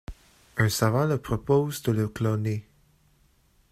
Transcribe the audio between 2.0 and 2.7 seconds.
cloner.